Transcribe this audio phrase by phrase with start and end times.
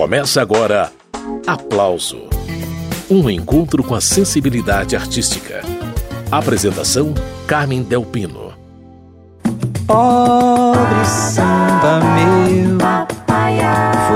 [0.00, 0.90] Começa agora
[1.46, 2.22] Aplauso
[3.10, 5.60] Um encontro com a sensibilidade artística.
[6.32, 7.12] Apresentação:
[7.46, 8.54] Carmen Delpino.
[9.86, 12.78] Pobre samba meu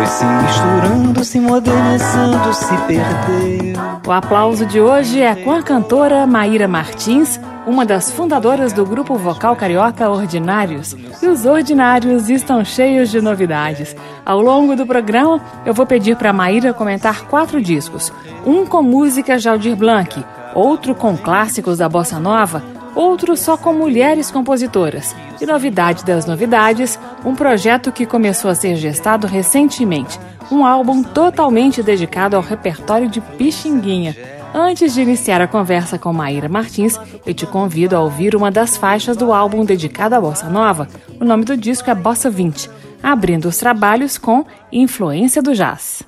[0.04, 3.74] foi se misturando, se modernizando, se perdeu.
[4.06, 9.16] O aplauso de hoje é com a cantora Maíra Martins uma das fundadoras do grupo
[9.16, 10.94] vocal carioca Ordinários.
[11.22, 13.96] E os Ordinários estão cheios de novidades.
[14.26, 18.12] Ao longo do programa, eu vou pedir para Maíra comentar quatro discos:
[18.44, 20.22] um com música Jaldir Blanc,
[20.54, 22.62] outro com clássicos da bossa nova,
[22.94, 25.14] outro só com mulheres compositoras.
[25.40, 30.18] E novidade das novidades, um projeto que começou a ser gestado recentemente,
[30.50, 34.16] um álbum totalmente dedicado ao repertório de Pixinguinha.
[34.54, 38.76] Antes de iniciar a conversa com Maíra Martins, eu te convido a ouvir uma das
[38.76, 40.88] faixas do álbum dedicado à bossa nova.
[41.20, 42.70] O nome do disco é Bossa 20,
[43.02, 46.04] abrindo os trabalhos com Influência do Jazz.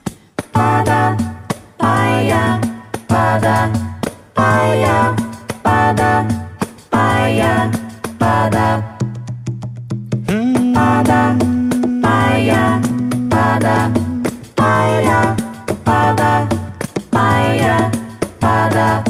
[0.53, 1.17] Pada,
[1.77, 2.61] paia,
[3.09, 3.71] pada,
[4.33, 5.17] paia,
[5.65, 6.46] pada,
[6.97, 7.71] paia,
[8.19, 8.83] pada.
[10.75, 11.37] Pada,
[12.03, 12.81] paia,
[13.31, 13.77] pada,
[14.57, 15.37] paia,
[15.85, 16.49] pada,
[17.11, 17.91] paia
[18.47, 19.05] espada.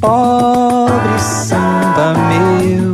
[0.00, 2.92] Pobre samba meu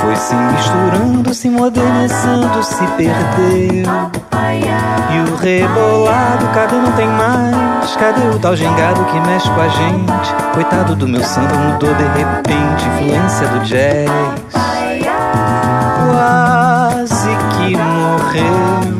[0.00, 4.25] foi se misturando, se modernizando, se perdeu.
[4.54, 7.96] E o rebolado, cadê não tem mais?
[7.96, 10.34] Cadê o tal gengado que mexe com a gente?
[10.54, 14.10] Coitado do meu samba, mudou de repente, influência do jazz.
[16.10, 18.96] Quase que morreu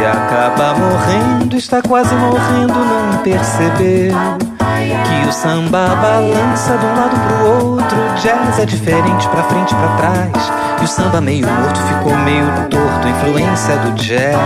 [0.00, 4.49] e acaba morrendo, está quase morrendo, não percebeu
[4.80, 9.76] que o samba balança de um lado pro outro, jazz é diferente pra frente e
[9.76, 14.36] pra trás, e o samba meio morto ficou meio torto, influência do jazz.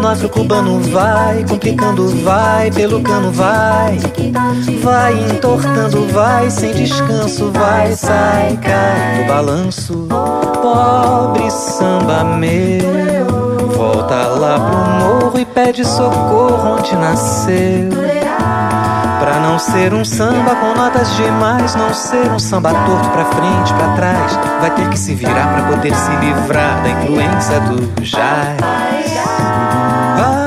[0.00, 3.98] No afro-cubano vai, complicando vai, pelo cano vai,
[4.82, 10.06] vai entortando vai, sem descanso vai, sai, cai do balanço.
[10.62, 17.90] Pobre samba meu, volta lá pro morro e pede socorro onde nasceu.
[19.20, 23.74] Pra não ser um samba com notas demais, não ser um samba torto pra frente,
[23.74, 28.56] pra trás, vai ter que se virar pra poder se livrar da influência do jazz.
[28.60, 29.06] Vai.
[30.20, 30.46] Vai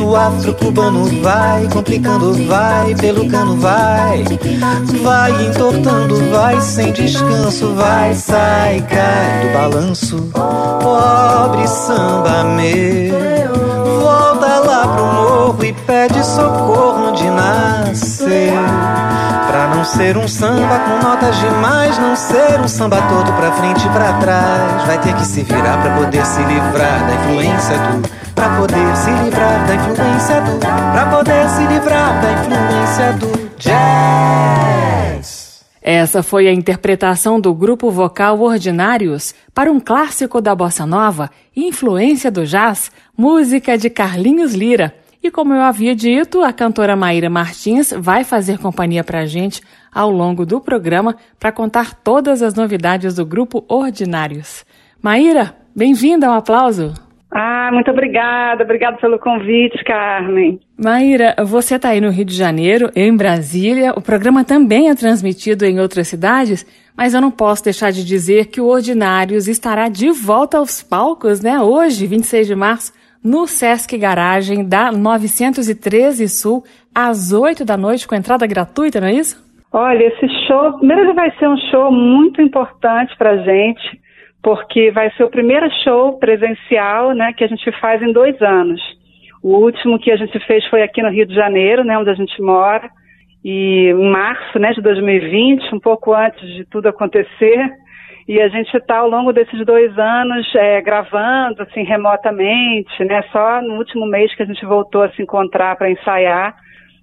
[0.00, 4.24] O afro-cubano vai, complicando vai, pelo cano vai,
[5.00, 10.16] vai entortando vai, sem descanso vai, sai, cai do balanço.
[10.32, 18.54] Pobre samba meu, volta lá pro morro e pede socorro onde nasceu.
[19.82, 23.88] Não ser um samba com notas demais, não ser um samba todo pra frente e
[23.90, 24.86] pra trás.
[24.86, 28.00] Vai ter que se virar pra poder se livrar da influência do
[28.32, 35.32] Pra poder se livrar da influência do Pra poder se livrar da influência do jazz
[35.82, 42.30] Essa foi a interpretação do grupo vocal Ordinários para um clássico da bossa nova, Influência
[42.30, 44.94] do Jazz, música de Carlinhos Lira.
[45.22, 49.60] E como eu havia dito, a cantora Maíra Martins vai fazer companhia para a gente
[49.94, 54.66] ao longo do programa para contar todas as novidades do grupo Ordinários.
[55.00, 56.92] Maíra, bem-vinda ao aplauso.
[57.30, 60.58] Ah, muito obrigada, obrigada pelo convite, Carmen.
[60.76, 63.92] Maíra, você está aí no Rio de Janeiro, eu em Brasília.
[63.96, 68.46] O programa também é transmitido em outras cidades, mas eu não posso deixar de dizer
[68.46, 71.60] que o Ordinários estará de volta aos palcos, né?
[71.60, 72.92] Hoje, 26 de março,
[73.24, 76.64] no Sesc Garagem da 913 Sul,
[76.94, 79.42] às 8 da noite, com entrada gratuita, não é isso?
[79.72, 84.02] Olha, esse show, primeiro ele vai ser um show muito importante para gente
[84.42, 88.80] porque vai ser o primeiro show presencial né, que a gente faz em dois anos.
[89.42, 92.14] O último que a gente fez foi aqui no Rio de Janeiro, né, onde a
[92.14, 92.90] gente mora,
[93.44, 97.72] e em março né, de 2020, um pouco antes de tudo acontecer.
[98.28, 103.22] E a gente está ao longo desses dois anos é, gravando assim remotamente, né?
[103.32, 106.54] Só no último mês que a gente voltou a se encontrar para ensaiar.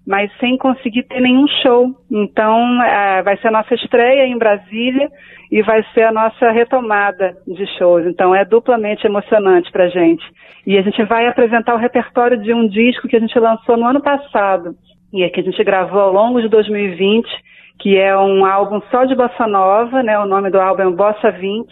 [0.07, 1.93] mas sem conseguir ter nenhum show.
[2.09, 5.07] Então, é, vai ser a nossa estreia em Brasília
[5.51, 8.05] e vai ser a nossa retomada de shows.
[8.07, 10.23] Então, é duplamente emocionante para a gente.
[10.65, 13.85] E a gente vai apresentar o repertório de um disco que a gente lançou no
[13.85, 14.75] ano passado
[15.13, 17.27] e é que a gente gravou ao longo de 2020,
[17.79, 20.19] que é um álbum só de bossa nova, né?
[20.19, 21.67] O nome do álbum é Bossa 20.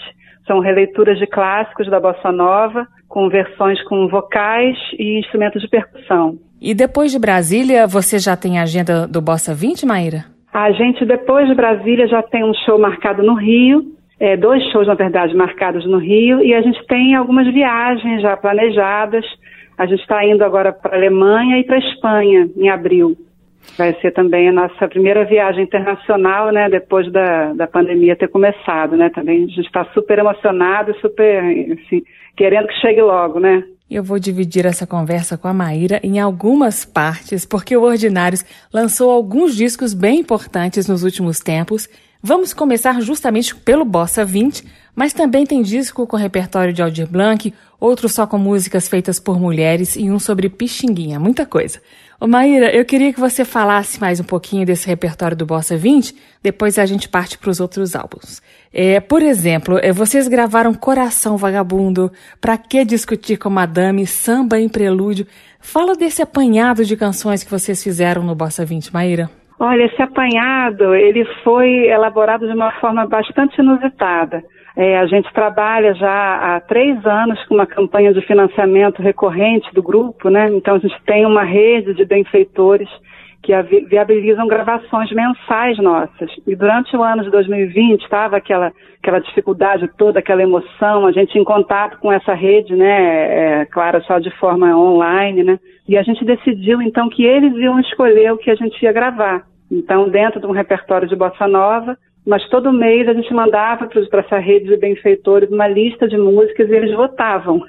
[0.48, 6.38] São releituras de clássicos da bossa nova, com versões com vocais e instrumentos de percussão.
[6.62, 10.26] E depois de Brasília, você já tem a agenda do Bossa 20, Maíra?
[10.54, 13.84] A gente, depois de Brasília, já tem um show marcado no Rio,
[14.20, 18.36] é, dois shows, na verdade, marcados no Rio, e a gente tem algumas viagens já
[18.36, 19.26] planejadas.
[19.78, 23.16] A gente está indo agora para a Alemanha e para a Espanha, em abril.
[23.78, 28.96] Vai ser também a nossa primeira viagem internacional, né, depois da, da pandemia ter começado,
[28.96, 31.44] né, também a gente está super emocionado, super,
[31.74, 32.04] assim,
[32.36, 33.64] querendo que chegue logo, né.
[33.90, 38.44] Eu vou dividir essa conversa com a Maíra em algumas partes, porque o Ordinários
[38.74, 41.88] lançou alguns discos bem importantes nos últimos tempos.
[42.22, 47.54] Vamos começar justamente pelo Bossa 20, mas também tem disco com repertório de Aldir Blanc,
[47.80, 51.80] outro só com músicas feitas por mulheres e um sobre Pixinguinha, muita coisa.
[52.20, 56.16] Ô Maíra, eu queria que você falasse mais um pouquinho desse repertório do Bossa 20,
[56.42, 58.42] depois a gente parte para os outros álbuns.
[58.74, 62.12] É, por exemplo, é, vocês gravaram Coração Vagabundo,
[62.42, 65.28] Pra Que Discutir com Madame, Samba em Prelúdio.
[65.62, 69.30] Fala desse apanhado de canções que vocês fizeram no Bossa 20, Maíra.
[69.60, 74.44] Olha, esse apanhado, ele foi elaborado de uma forma bastante inusitada.
[74.78, 79.82] É, a gente trabalha já há três anos com uma campanha de financiamento recorrente do
[79.82, 80.52] grupo, né?
[80.54, 82.88] Então a gente tem uma rede de benfeitores
[83.42, 83.54] que
[83.90, 86.30] viabilizam gravações mensais nossas.
[86.46, 88.72] E durante o ano de 2020 estava aquela,
[89.02, 94.04] aquela dificuldade toda, aquela emoção, a gente em contato com essa rede, né, é, claro,
[94.04, 98.38] só de forma online, né, e a gente decidiu então que eles iam escolher o
[98.38, 99.44] que a gente ia gravar.
[99.72, 101.98] Então, dentro de um repertório de bossa nova,
[102.28, 106.70] mas todo mês a gente mandava para essa rede de benfeitores uma lista de músicas
[106.70, 107.62] e eles votavam.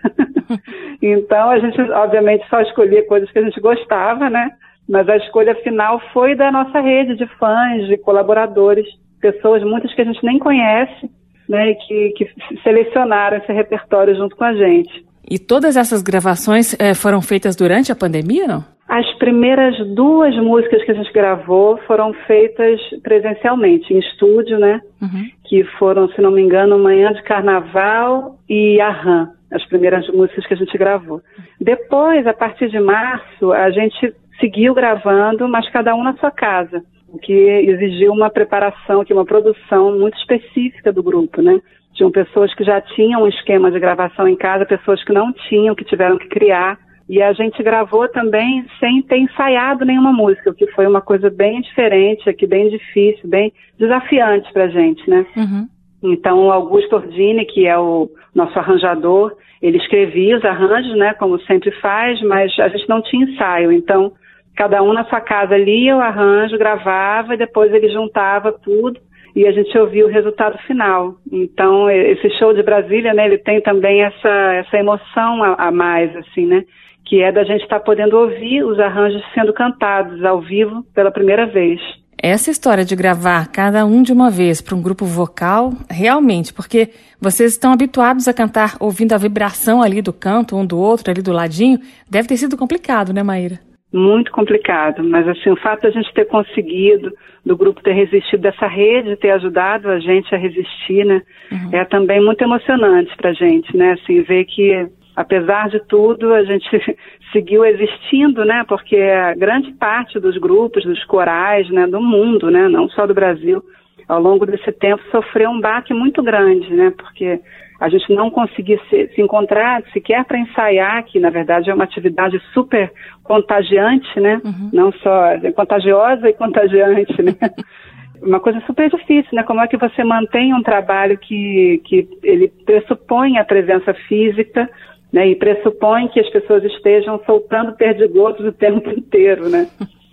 [1.01, 4.51] então a gente, obviamente, só escolhia coisas que a gente gostava, né?
[4.89, 8.85] Mas a escolha final foi da nossa rede de fãs, de colaboradores,
[9.21, 11.09] pessoas, muitas que a gente nem conhece,
[11.49, 11.75] né?
[11.75, 12.29] Que, que
[12.65, 15.07] selecionaram esse repertório junto com a gente.
[15.31, 18.65] E todas essas gravações eh, foram feitas durante a pandemia, não?
[18.89, 24.81] As primeiras duas músicas que a gente gravou foram feitas presencialmente, em estúdio, né?
[25.03, 25.29] Uhum.
[25.45, 30.55] Que foram, se não me engano, Manhã de Carnaval e Arran, as primeiras músicas que
[30.55, 31.21] a gente gravou.
[31.61, 36.83] Depois, a partir de março, a gente seguiu gravando, mas cada um na sua casa,
[37.09, 41.61] o que exigiu uma preparação, que uma produção muito específica do grupo, né?
[41.95, 45.75] Tinham pessoas que já tinham um esquema de gravação em casa, pessoas que não tinham,
[45.75, 46.79] que tiveram que criar.
[47.09, 51.31] E a gente gravou também sem ter ensaiado nenhuma música, o que foi uma coisa
[51.31, 55.27] bem diferente aqui, bem difícil, bem desafiante pra gente, né?
[55.35, 55.67] Uhum.
[56.03, 61.41] Então, o Augusto Ordini, que é o nosso arranjador, ele escrevia os arranjos, né, como
[61.41, 63.73] sempre faz, mas a gente não tinha ensaio.
[63.73, 64.13] Então,
[64.55, 69.01] cada um na sua casa lia o arranjo, gravava e depois ele juntava tudo
[69.35, 71.17] e a gente ouvia o resultado final.
[71.31, 76.15] Então, esse show de Brasília, né, ele tem também essa, essa emoção a, a mais,
[76.17, 76.65] assim, né?
[77.09, 81.11] que é da gente estar tá podendo ouvir os arranjos sendo cantados ao vivo pela
[81.11, 81.81] primeira vez.
[82.21, 86.91] Essa história de gravar cada um de uma vez para um grupo vocal, realmente, porque
[87.21, 91.23] vocês estão habituados a cantar ouvindo a vibração ali do canto, um do outro, ali
[91.23, 91.79] do ladinho,
[92.11, 93.61] deve ter sido complicado, né, Maíra?
[93.93, 97.11] Muito complicado, mas assim, o fato de a gente ter conseguido,
[97.45, 101.71] do grupo ter resistido, dessa rede ter ajudado a gente a resistir, né, uhum.
[101.73, 106.65] é também muito emocionante pra gente, né, assim, ver que apesar de tudo, a gente
[107.33, 108.65] seguiu existindo, né?
[108.69, 113.15] Porque a grande parte dos grupos, dos corais, né, do mundo, né, não só do
[113.15, 113.61] Brasil,
[114.07, 116.93] ao longo desse tempo sofreu um baque muito grande, né?
[116.97, 117.41] Porque
[117.81, 121.85] a gente não conseguia se, se encontrar sequer para ensaiar, que na verdade é uma
[121.85, 124.41] atividade super contagiante, né?
[124.45, 124.71] Uhum.
[124.73, 127.35] Não só é contagiosa e contagiante, né?
[128.23, 129.43] uma coisa super difícil, né?
[129.43, 134.69] Como é que você mantém um trabalho que, que ele pressupõe a presença física,
[135.13, 139.67] né, e pressupõe que as pessoas estejam soltando perdigotos o tempo inteiro, né?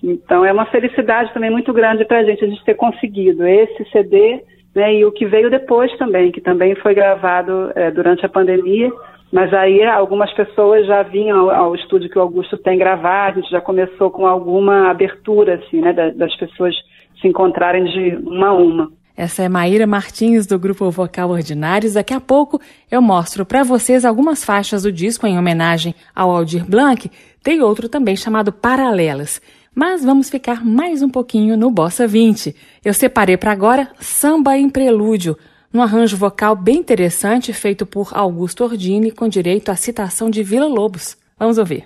[0.06, 3.84] Então é uma felicidade também muito grande para a gente a gente ter conseguido esse
[3.92, 4.44] CD,
[4.76, 8.92] né, e o que veio depois também, que também foi gravado é, durante a pandemia,
[9.32, 13.32] mas aí algumas pessoas já vinham ao, ao, estúdio que o Augusto tem gravar, a
[13.32, 16.76] gente já começou com alguma abertura, assim, né, das, das pessoas
[17.20, 18.92] se encontrarem de uma a uma.
[19.18, 21.94] Essa é Maíra Martins do grupo Vocal Ordinários.
[21.94, 22.60] Daqui a pouco
[22.92, 27.10] eu mostro para vocês algumas faixas do disco em homenagem ao Aldir Blanc.
[27.42, 29.42] Tem outro também chamado Paralelas.
[29.76, 32.56] Mas vamos ficar mais um pouquinho no Bossa 20.
[32.84, 35.38] Eu separei para agora Samba em Prelúdio,
[35.74, 40.68] num arranjo vocal bem interessante feito por Augusto Ordini com direito à citação de Vila
[40.68, 41.18] Lobos.
[41.38, 41.86] Vamos ouvir.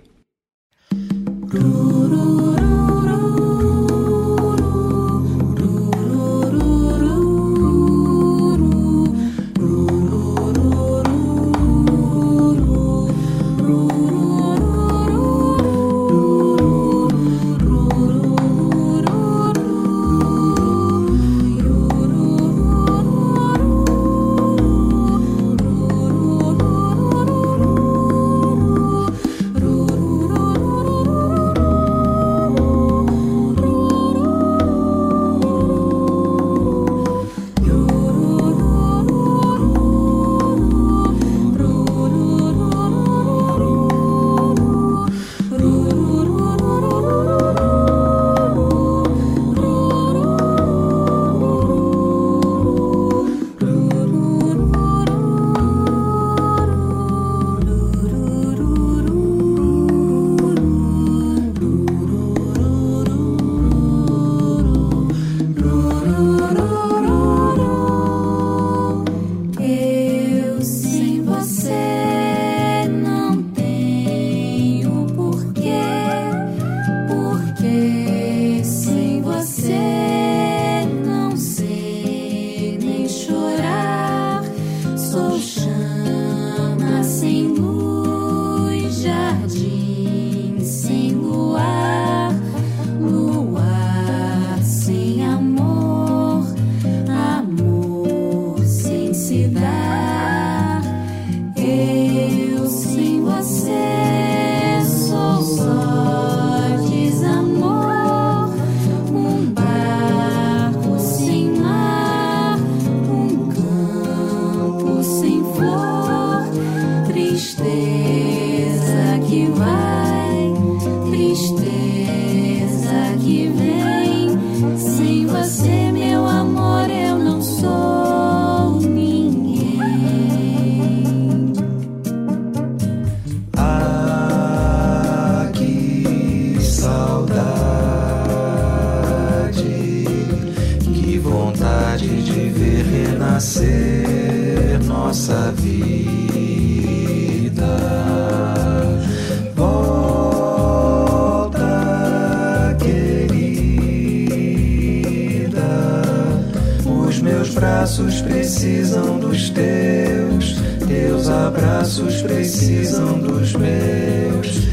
[158.00, 160.56] abraços precisam dos teus,
[160.88, 164.70] teus abraços precisam dos meus.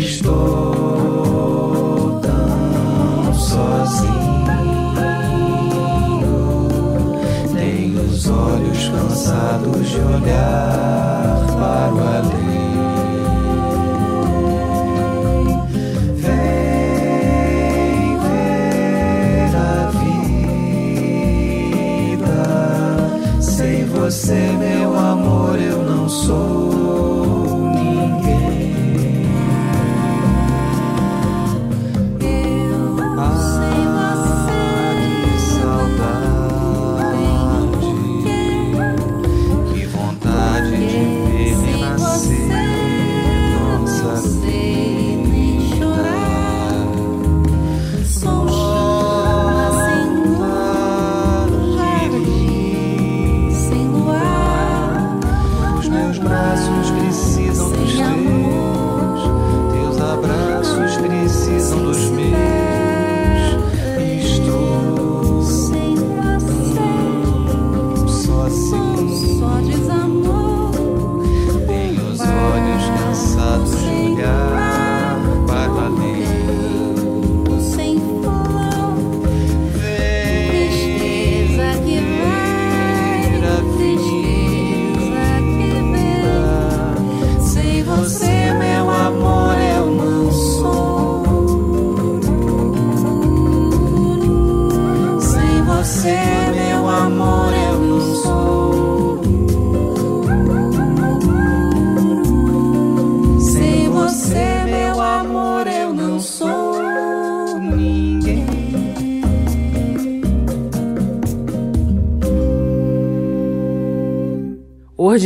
[0.00, 0.30] Estou
[2.20, 4.46] tão sozinho,
[7.54, 10.85] tenho os olhos cansados de olhar.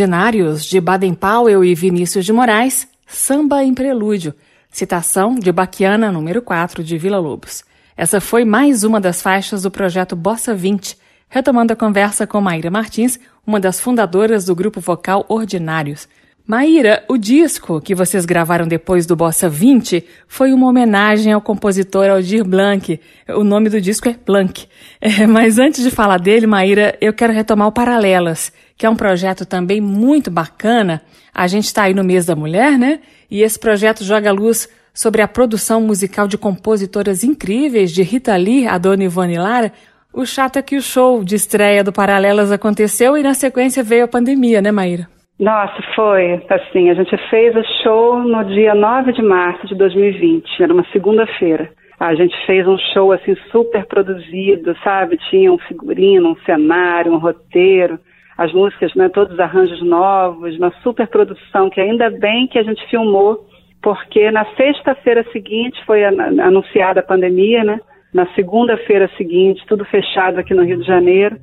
[0.00, 4.34] Ordinários, de Baden-Powell e Vinícius de Moraes, Samba em Prelúdio,
[4.70, 7.62] citação de Baquiana, número 4, de Vila Lobos.
[7.94, 10.96] Essa foi mais uma das faixas do projeto Bossa 20,
[11.28, 16.08] retomando a conversa com Maíra Martins, uma das fundadoras do grupo vocal Ordinários.
[16.46, 22.08] Maíra, o disco que vocês gravaram depois do Bossa 20 foi uma homenagem ao compositor
[22.08, 22.98] Aldir Blanc.
[23.28, 24.66] O nome do disco é Blanc.
[25.00, 28.96] É, mas antes de falar dele, Maíra, eu quero retomar o Paralelas, que é um
[28.96, 31.02] projeto também muito bacana.
[31.34, 33.00] A gente está aí no mês da mulher, né?
[33.30, 38.66] E esse projeto joga luz sobre a produção musical de compositoras incríveis, de Rita Lee
[38.66, 39.70] a Dona Ivone Lara.
[40.14, 44.04] O chato é que o show de estreia do Paralelas aconteceu e na sequência veio
[44.04, 45.06] a pandemia, né, Maíra?
[45.38, 46.42] Nossa, foi.
[46.48, 50.86] Assim, a gente fez o show no dia 9 de março de 2020, era uma
[50.90, 51.70] segunda-feira.
[51.98, 55.18] A gente fez um show assim super produzido, sabe?
[55.28, 57.98] Tinha um figurino, um cenário, um roteiro,
[58.40, 62.62] as músicas, né, todos os arranjos novos, uma super produção que ainda bem que a
[62.62, 63.44] gente filmou,
[63.82, 67.78] porque na sexta-feira seguinte foi anunciada a pandemia, né?
[68.14, 71.36] Na segunda-feira seguinte, tudo fechado aqui no Rio de Janeiro.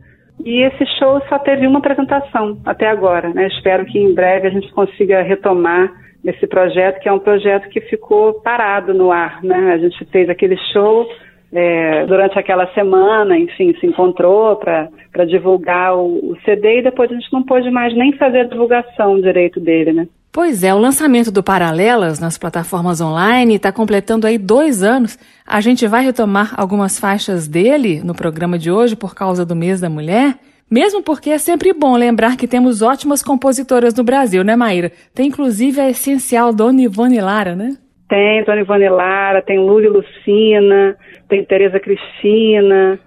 [0.44, 3.46] E esse show só teve uma apresentação até agora, né?
[3.46, 5.94] Espero que em breve a gente consiga retomar
[6.26, 9.74] esse projeto, que é um projeto que ficou parado no ar, né?
[9.74, 11.08] A gente fez aquele show
[11.54, 14.90] é, durante aquela semana, enfim, se encontrou para
[15.26, 19.20] divulgar o, o CD e depois a gente não pôde mais nem fazer a divulgação
[19.20, 20.08] direito dele, né?
[20.32, 25.18] Pois é, o lançamento do Paralelas nas plataformas online está completando aí dois anos.
[25.48, 29.82] A gente vai retomar algumas faixas dele no programa de hoje por causa do mês
[29.82, 30.36] da mulher.
[30.70, 34.92] Mesmo porque é sempre bom lembrar que temos ótimas compositoras no Brasil, né, Maíra?
[35.16, 37.76] Tem inclusive a essencial Dona Ivone Lara, né?
[38.08, 40.96] Tem Dona Ivone Lara, tem Lúlia Lucina,
[41.28, 43.00] tem Tereza Cristina,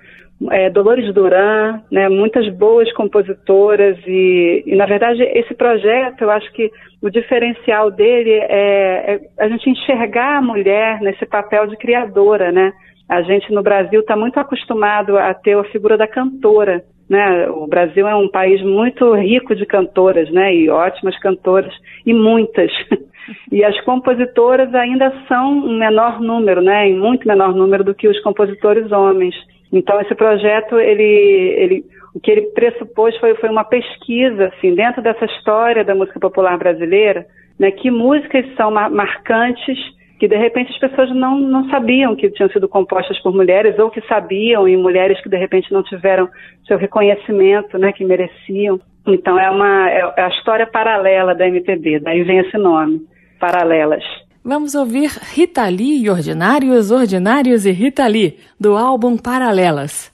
[0.50, 6.50] é, Dolores Duran, né, muitas boas compositoras e, e, na verdade, esse projeto, eu acho
[6.52, 6.70] que
[7.02, 12.72] o diferencial dele é, é a gente enxergar a mulher nesse papel de criadora, né?
[13.08, 17.48] A gente no Brasil está muito acostumado a ter a figura da cantora, né?
[17.48, 20.54] O Brasil é um país muito rico de cantoras, né?
[20.54, 21.74] E ótimas cantoras
[22.06, 22.70] e muitas.
[23.52, 26.88] E as compositoras ainda são um menor número, né?
[26.88, 29.36] Em muito menor número do que os compositores homens.
[29.72, 35.00] Então esse projeto ele, ele o que ele pressupôs foi, foi uma pesquisa assim dentro
[35.00, 37.26] dessa história da música popular brasileira,
[37.58, 37.70] né?
[37.70, 39.78] Que músicas são marcantes
[40.20, 43.90] que de repente as pessoas não, não sabiam que tinham sido compostas por mulheres ou
[43.90, 46.28] que sabiam e mulheres que de repente não tiveram
[46.66, 48.78] seu reconhecimento, né, que mereciam.
[49.06, 53.00] Então é uma é, a história paralela da MPB, daí vem esse nome,
[53.38, 54.04] Paralelas.
[54.42, 60.10] Vamos ouvir Rita Lee e Ordinários, Ordinários e Rita Lee, do álbum Paralelas.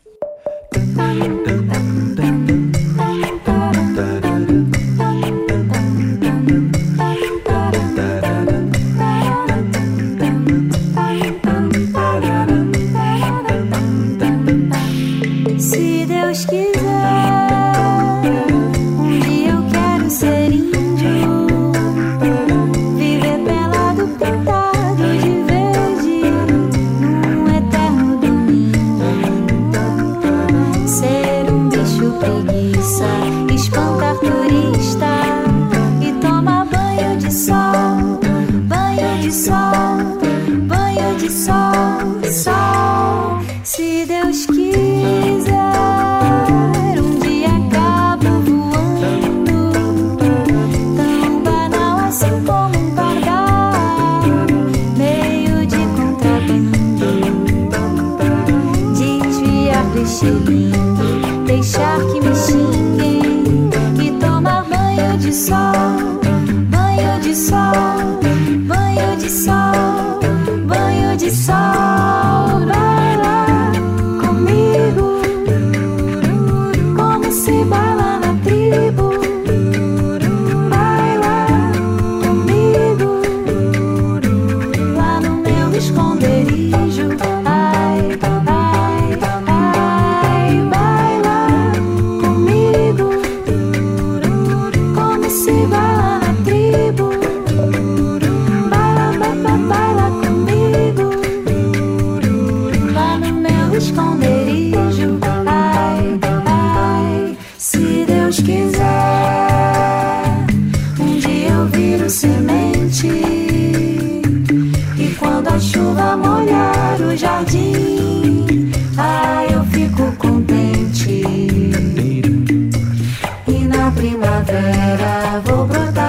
[125.41, 126.06] vou brotar.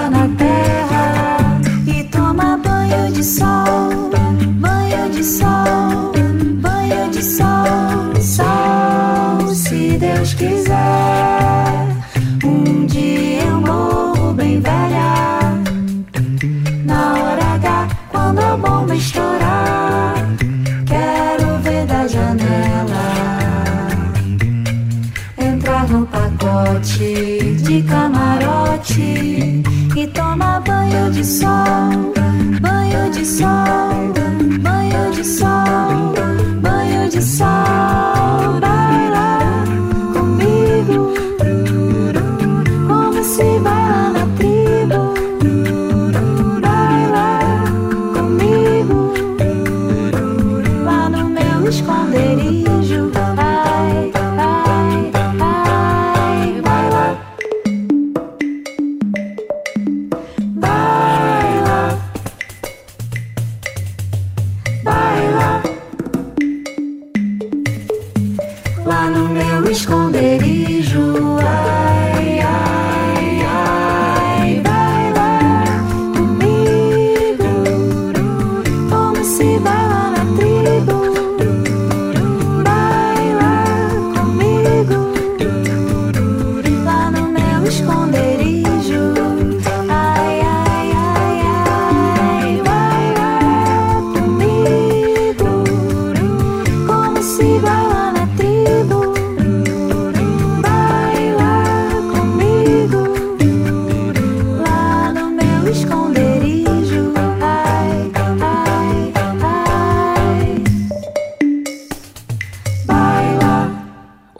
[31.28, 32.07] song.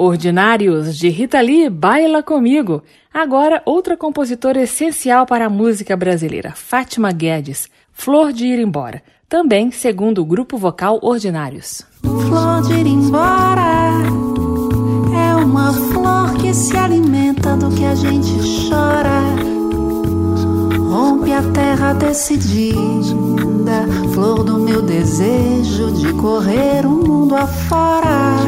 [0.08, 2.82] Ordinários, de Rita Lee, Baila Comigo.
[3.12, 9.02] Agora, outra compositora essencial para a música brasileira, Fátima Guedes, Flor de Ir Embora.
[9.28, 11.84] Também segundo o grupo vocal Ordinários.
[12.02, 13.92] Flor de ir embora
[15.14, 18.32] é uma flor que se alimenta do que a gente
[18.66, 19.20] chora.
[20.88, 22.72] Rompe a terra decidida,
[24.14, 28.38] flor do meu desejo de correr o mundo afora.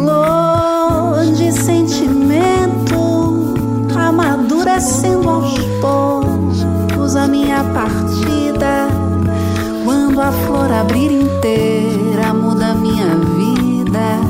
[0.00, 3.52] Flor de sentimento,
[3.94, 8.88] amadurecendo aos poucos a minha partida.
[9.84, 14.20] Quando a flor abrir inteira, muda minha vida.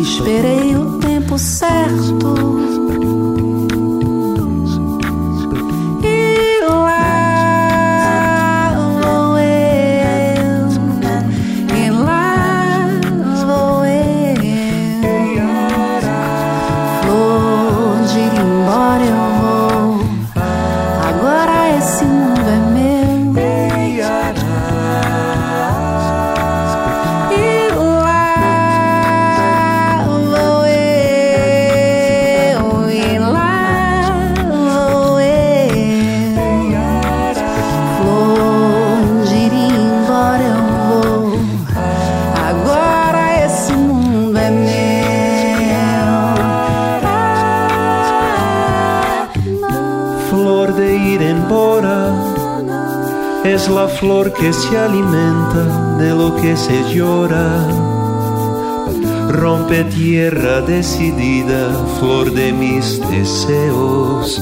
[0.00, 3.19] Esperei o tempo certo.
[53.60, 57.66] Es la flor que se alimenta de lo que se llora.
[59.28, 61.68] Rompe tierra decidida,
[61.98, 64.40] flor de mis deseos,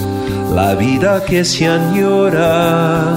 [0.54, 3.16] la vida que se añora.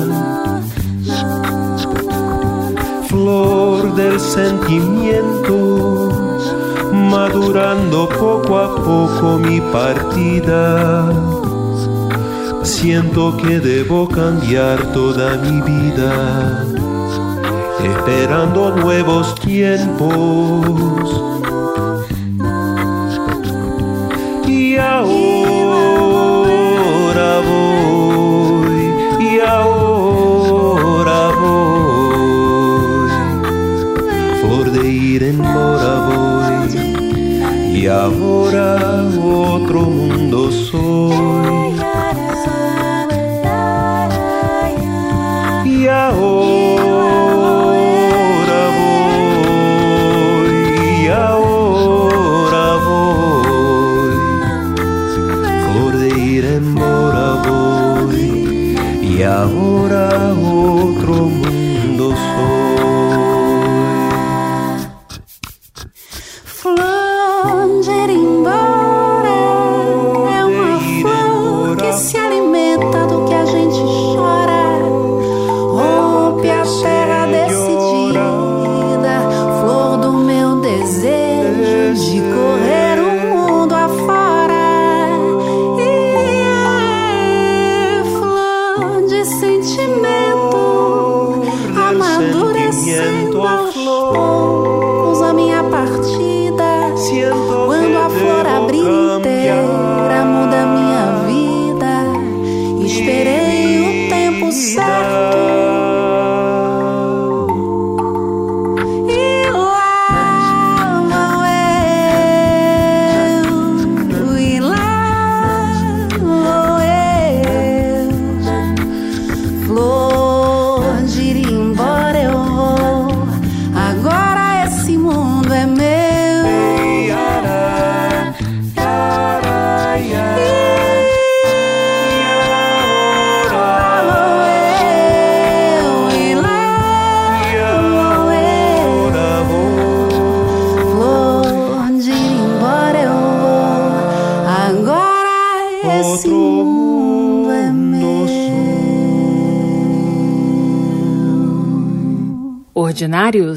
[3.07, 6.09] Flor del sentimiento,
[6.93, 11.30] madurando poco a poco mi partida.
[12.63, 16.63] Siento que debo cambiar toda mi vida,
[17.83, 20.11] esperando nuevos tiempos.
[24.47, 25.01] Y ahora
[27.47, 27.90] voy,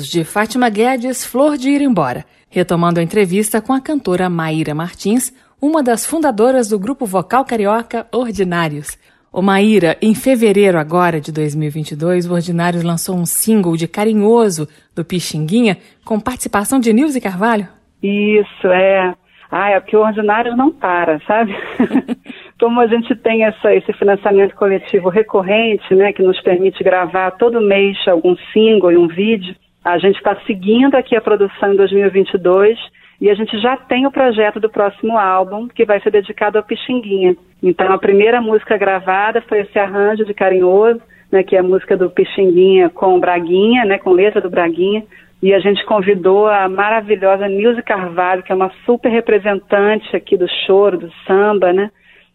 [0.08, 5.32] De Fátima Guedes, Flor de Ir Embora, retomando a entrevista com a cantora Maíra Martins,
[5.60, 8.98] uma das fundadoras do grupo vocal carioca Ordinários.
[9.32, 15.04] Ô Maíra, em fevereiro agora de 2022, o Ordinários lançou um single de Carinhoso do
[15.04, 17.66] Pixinguinha, com participação de Nilce Carvalho.
[18.02, 19.14] Isso, é.
[19.50, 21.54] Ah, é porque o Ordinários não para, sabe?
[22.60, 27.60] Como a gente tem essa, esse financiamento coletivo recorrente, né, que nos permite gravar todo
[27.60, 32.78] mês algum single e um vídeo, a gente está seguindo aqui a produção em 2022
[33.20, 36.64] e a gente já tem o projeto do próximo álbum, que vai ser dedicado ao
[36.64, 37.36] Pixinguinha.
[37.62, 41.96] Então, a primeira música gravada foi esse arranjo de Carinhoso, né, que é a música
[41.96, 45.04] do Pixinguinha com Braguinha, né, com letra do Braguinha.
[45.42, 50.48] E a gente convidou a maravilhosa Nilce Carvalho, que é uma super representante aqui do
[50.66, 51.90] choro, do samba, né?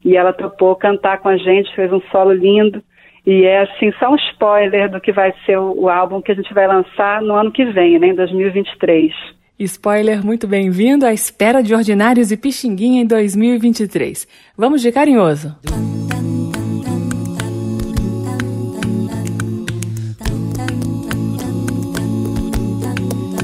[0.05, 2.83] E ela topou cantar com a gente, fez um solo lindo.
[3.25, 6.36] E é assim, só um spoiler do que vai ser o, o álbum que a
[6.36, 9.13] gente vai lançar no ano que vem, né, em 2023.
[9.60, 14.25] Spoiler muito bem-vindo à espera de Ordinários e Pixinguinha em 2023.
[14.58, 15.53] Vamos de carinhoso.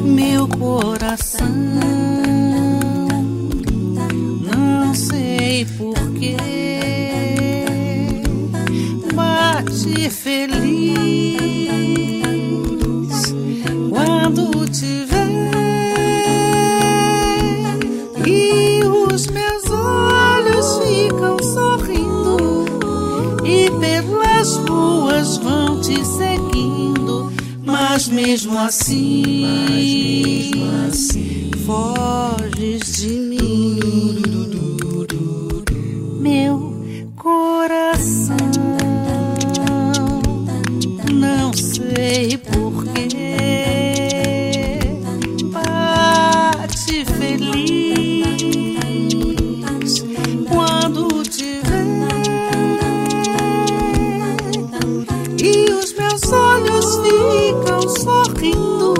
[0.01, 1.45] Meu coração,
[4.55, 6.64] não sei porquê,
[9.85, 11.35] bate feliz
[13.89, 15.25] quando te vê.
[18.27, 22.65] E os meus olhos ficam sorrindo
[23.45, 27.31] e pelas ruas vão te seguindo,
[27.63, 29.45] mas mesmo assim,
[31.65, 34.21] foges de mim,
[36.19, 36.73] meu
[37.15, 38.24] coração.
[41.55, 43.09] Sei porquê.
[45.51, 48.25] Bate feliz
[50.49, 51.75] quando te vê.
[55.43, 58.93] E os meus olhos ficam sorrindo.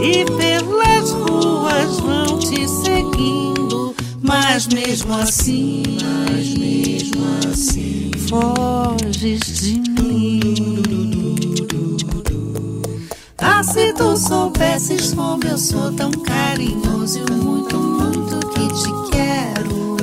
[0.00, 3.94] E pelas ruas vão te seguindo.
[4.22, 9.87] Mas mesmo assim, mas mesmo assim, foges de mim.
[13.72, 19.96] Se tu soubesses como eu sou tão carinhoso e muito, muito que te quero.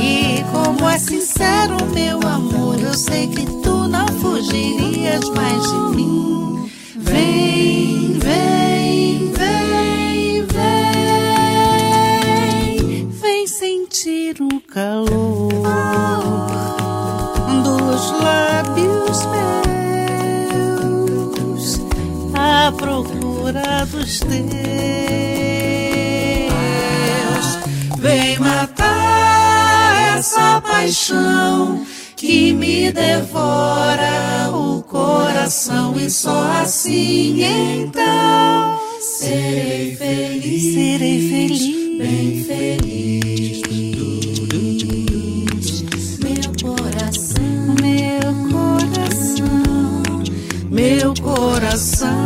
[0.00, 6.70] E como é sincero meu amor, eu sei que tu não fugirias mais de mim.
[6.96, 8.63] Vem, vem,
[24.04, 24.38] teus.
[27.98, 31.86] Vem matar essa paixão
[32.16, 43.62] que me devora o coração e só assim então serei feliz, serei feliz, bem feliz.
[46.20, 50.02] Meu coração, meu coração,
[50.70, 52.23] meu coração.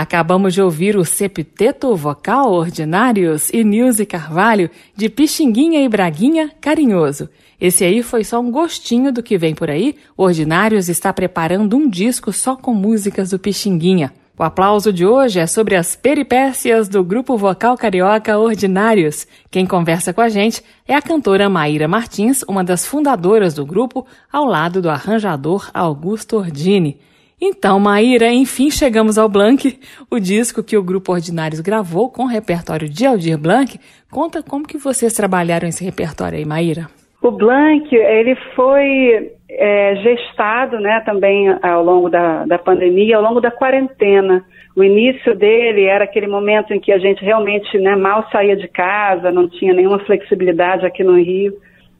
[0.00, 7.28] Acabamos de ouvir o septeto vocal Ordinários e Nilce Carvalho de Pixinguinha e Braguinha Carinhoso.
[7.60, 9.96] Esse aí foi só um gostinho do que vem por aí.
[10.16, 14.12] Ordinários está preparando um disco só com músicas do Pixinguinha.
[14.38, 19.26] O aplauso de hoje é sobre as peripécias do grupo vocal carioca Ordinários.
[19.50, 24.06] Quem conversa com a gente é a cantora Maíra Martins, uma das fundadoras do grupo,
[24.32, 27.00] ao lado do arranjador Augusto Ordini.
[27.40, 29.78] Então, Maíra, enfim chegamos ao Blanc,
[30.10, 33.78] o disco que o Grupo Ordinários gravou com o repertório de Aldir Blanc.
[34.10, 36.88] Conta como que vocês trabalharam esse repertório aí, Maíra.
[37.22, 43.40] O Blank, ele foi é, gestado né, também ao longo da, da pandemia, ao longo
[43.40, 44.44] da quarentena.
[44.76, 48.68] O início dele era aquele momento em que a gente realmente né, mal saía de
[48.68, 51.54] casa, não tinha nenhuma flexibilidade aqui no Rio.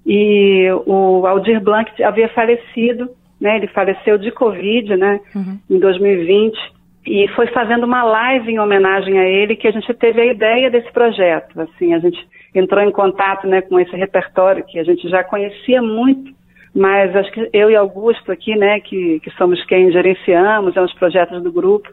[0.07, 3.57] E o Aldir Blanc havia falecido né?
[3.57, 5.21] Ele faleceu de Covid, né?
[5.35, 5.59] Uhum.
[5.71, 10.21] Em 2020 e foi fazendo uma live em homenagem a ele que a gente teve
[10.21, 11.59] a ideia desse projeto.
[11.59, 12.19] Assim, a gente
[12.55, 16.31] entrou em contato, né, com esse repertório que a gente já conhecia muito,
[16.75, 20.93] mas acho que eu e Augusto aqui, né, que, que somos quem gerenciamos é os
[20.95, 21.89] projetos do grupo,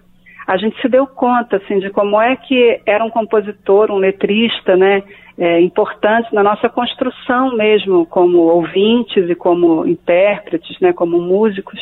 [0.45, 4.75] a gente se deu conta, assim, de como é que era um compositor, um letrista,
[4.75, 5.01] né,
[5.37, 11.79] é, importantes na nossa construção mesmo, como ouvintes e como intérpretes, né, como músicos,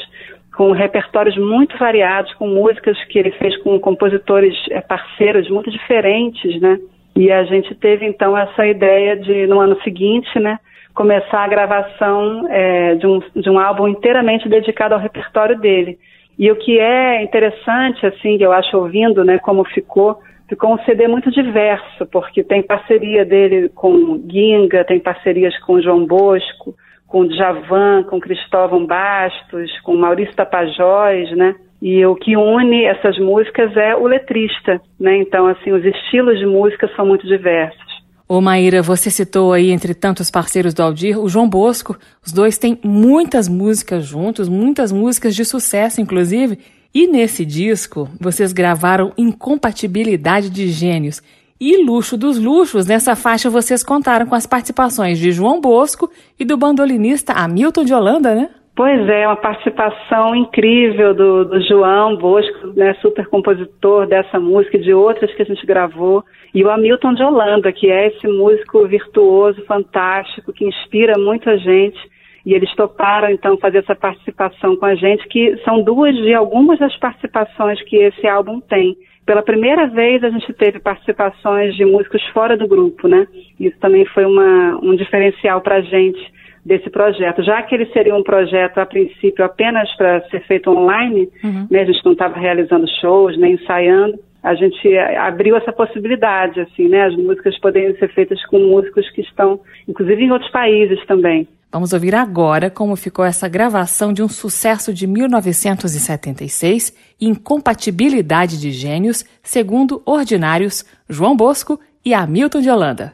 [0.56, 6.60] com repertórios muito variados, com músicas que ele fez com compositores é, parceiros muito diferentes,
[6.62, 6.80] né?
[7.16, 10.58] E a gente teve então essa ideia de, no ano seguinte, né,
[10.94, 15.98] começar a gravação é, de, um, de um álbum inteiramente dedicado ao repertório dele.
[16.38, 21.08] E o que é interessante, assim, eu acho ouvindo, né, como ficou, ficou um CD
[21.08, 26.76] muito diverso, porque tem parceria dele com Ginga, tem parcerias com João Bosco,
[27.08, 31.56] com Djavan, com Cristóvão Bastos, com Maurício Tapajós, né?
[31.82, 35.18] E o que une essas músicas é o letrista, né?
[35.18, 37.94] Então, assim, os estilos de música são muito diversos.
[38.28, 41.98] Ô Maíra, você citou aí, entre tantos parceiros do Aldir, o João Bosco.
[42.26, 46.58] Os dois têm muitas músicas juntos, muitas músicas de sucesso, inclusive.
[46.96, 51.24] E nesse disco, vocês gravaram Incompatibilidade de Gênios.
[51.60, 56.08] E Luxo dos Luxos, nessa faixa vocês contaram com as participações de João Bosco
[56.40, 58.50] e do bandolinista Hamilton de Holanda, né?
[58.76, 64.82] Pois é, uma participação incrível do, do João Bosco, né, super compositor dessa música e
[64.82, 68.88] de outras que a gente gravou, e o Hamilton de Holanda, que é esse músico
[68.88, 72.00] virtuoso, fantástico, que inspira muita gente,
[72.46, 76.78] e eles toparam então fazer essa participação com a gente, que são duas de algumas
[76.80, 78.98] das participações que esse álbum tem.
[79.26, 83.26] Pela primeira vez a gente teve participações de músicos fora do grupo, né?
[83.58, 86.20] Isso também foi uma, um diferencial para a gente
[86.66, 87.44] desse projeto.
[87.44, 91.68] Já que ele seria um projeto, a princípio, apenas para ser feito online, uhum.
[91.70, 96.90] né, a gente não estava realizando shows, nem ensaiando, a gente abriu essa possibilidade, assim,
[96.90, 101.48] né, as músicas poderem ser feitas com músicos que estão, inclusive, em outros países também.
[101.74, 109.26] Vamos ouvir agora como ficou essa gravação de um sucesso de 1976, Incompatibilidade de Gênios,
[109.42, 113.12] segundo Ordinários, João Bosco e Hamilton de Holanda.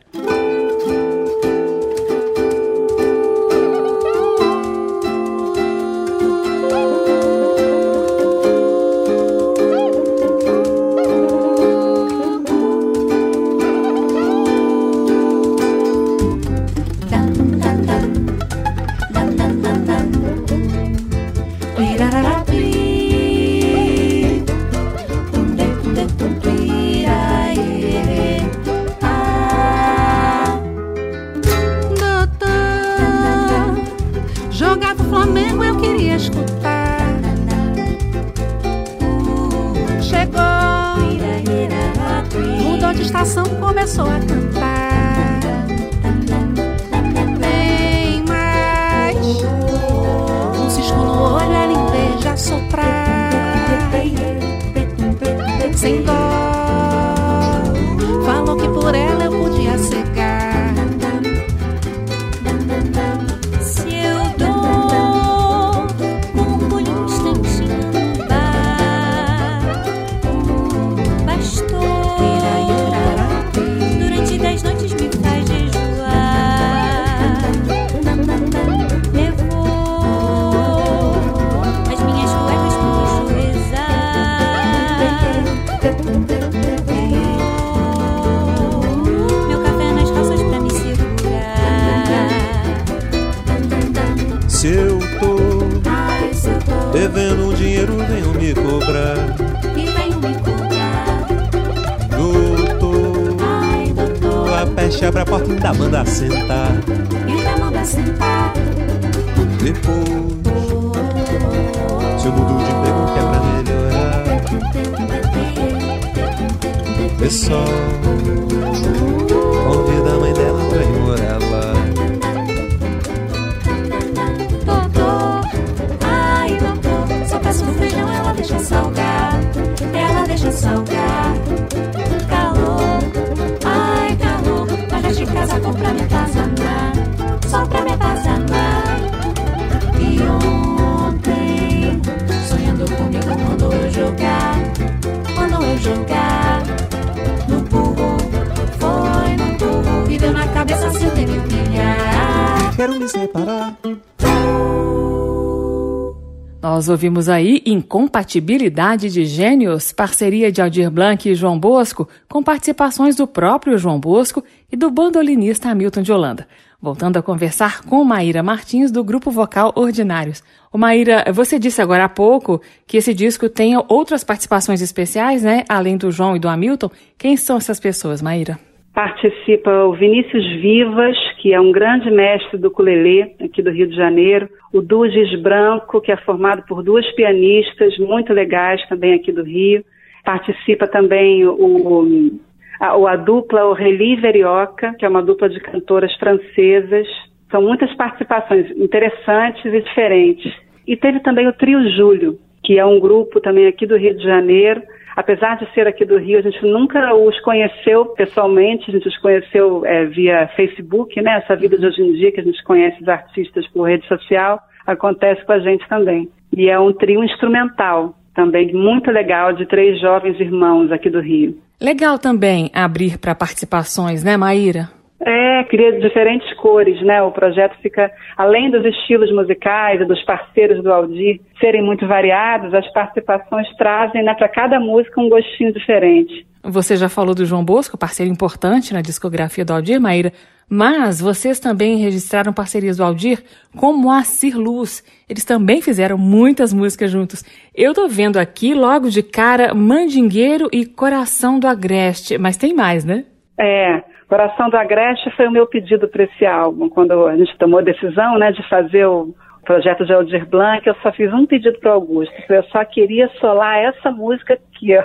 [156.79, 163.17] Nós ouvimos aí Incompatibilidade de Gênios, parceria de Aldir Blanc e João Bosco, com participações
[163.17, 166.47] do próprio João Bosco e do bandolinista Hamilton de Holanda.
[166.81, 170.41] Voltando a conversar com Maíra Martins, do grupo vocal Ordinários.
[170.71, 175.65] O Maíra, você disse agora há pouco que esse disco tem outras participações especiais, né?
[175.67, 176.89] Além do João e do Hamilton.
[177.17, 178.57] Quem são essas pessoas, Maíra?
[178.99, 183.95] Participa o Vinícius Vivas, que é um grande mestre do ukulele aqui do Rio de
[183.95, 189.41] Janeiro, o Dugis Branco, que é formado por duas pianistas muito legais também aqui do
[189.41, 189.85] Rio.
[190.25, 192.41] Participa também o,
[192.77, 197.07] a, a dupla Aurélie Verioca, que é uma dupla de cantoras francesas.
[197.49, 200.53] São muitas participações interessantes e diferentes.
[200.85, 204.23] E teve também o Trio Júlio, que é um grupo também aqui do Rio de
[204.25, 204.81] Janeiro,
[205.19, 209.17] apesar de ser aqui do Rio, a gente nunca os conheceu pessoalmente, a gente os
[209.17, 211.41] conheceu é, via Facebook, né?
[211.43, 214.61] Essa vida de hoje em dia que a gente conhece os artistas por rede social,
[214.87, 216.29] acontece com a gente também.
[216.55, 221.57] E é um trio instrumental também muito legal de três jovens irmãos aqui do Rio.
[221.81, 224.87] Legal também abrir para participações, né, Maíra?
[225.21, 227.21] É, cria diferentes cores, né?
[227.21, 232.73] O projeto fica, além dos estilos musicais e dos parceiros do Aldir serem muito variados,
[232.73, 236.47] as participações trazem né, para cada música um gostinho diferente.
[236.63, 240.31] Você já falou do João Bosco, parceiro importante na discografia do Aldir, Maíra,
[240.69, 243.41] mas vocês também registraram parcerias do Aldir
[243.75, 245.03] com Moacir Luz.
[245.27, 247.43] Eles também fizeram muitas músicas juntos.
[247.73, 253.03] Eu tô vendo aqui logo de cara Mandingueiro e Coração do Agreste, mas tem mais,
[253.03, 253.25] né?
[253.59, 256.87] É, Coração do Agreste foi o meu pedido para esse álbum.
[256.87, 259.33] Quando a gente tomou a decisão né, de fazer o
[259.65, 262.33] projeto de Aldir Blanc, eu só fiz um pedido para Augusto.
[262.47, 265.03] Eu só queria solar essa música aqui, ó,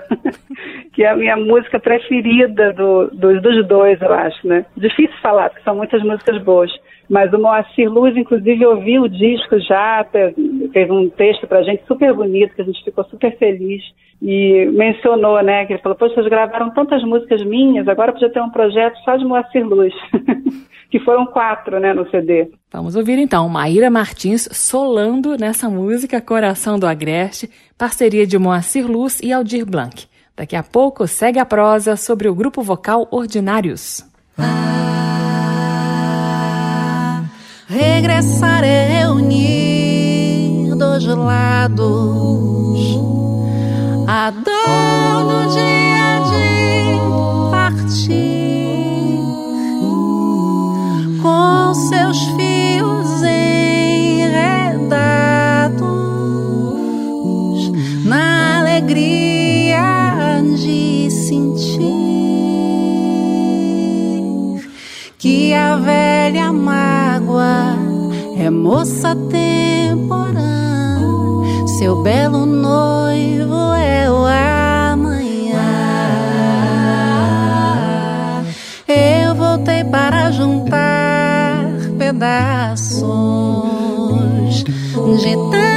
[0.94, 4.64] que é a minha música preferida do, dos, dos dois, eu acho, né?
[4.76, 6.70] Difícil falar, porque são muitas músicas boas.
[7.08, 10.06] Mas o Moacir Luz, inclusive, ouviu o disco já,
[10.72, 13.82] fez um texto para a gente super bonito, que a gente ficou super feliz.
[14.22, 18.40] E mencionou, né, que ele falou, poxa, vocês gravaram tantas músicas minhas, agora podia ter
[18.40, 19.92] um projeto só de Moacir Luz.
[20.94, 22.48] que foram quatro, né, no CD.
[22.72, 29.18] Vamos ouvir então Maíra Martins solando nessa música Coração do Agreste, parceria de Moacir Luz
[29.22, 30.06] e Aldir Blanc.
[30.36, 34.04] Daqui a pouco segue a prosa sobre o grupo vocal Ordinários.
[34.36, 35.34] Ah,
[37.68, 41.84] regressar é reunir dos lados
[44.08, 46.98] a dor do dia de
[47.50, 48.43] partir
[61.34, 61.90] sentir
[65.18, 67.76] que a velha mágoa
[68.36, 71.00] é moça temporã,
[71.78, 74.26] seu belo noivo é o
[74.92, 75.56] amanhã.
[78.86, 81.64] Eu voltei para juntar
[81.98, 83.04] pedaços
[85.20, 85.73] de tanta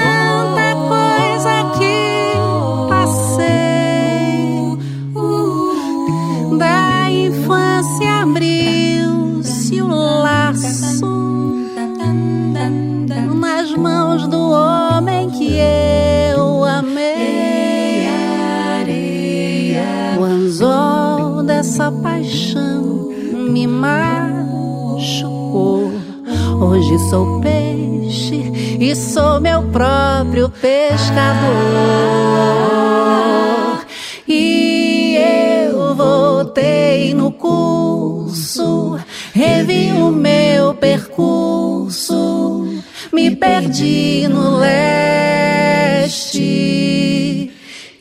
[26.87, 31.45] Hoje sou peixe e sou meu próprio pescador.
[34.25, 35.17] E
[35.69, 38.97] eu voltei no curso,
[39.33, 42.65] revi o meu percurso,
[43.11, 45.91] me perdi no leste.